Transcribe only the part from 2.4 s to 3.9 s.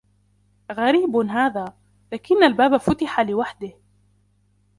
الباب فتح لوحده.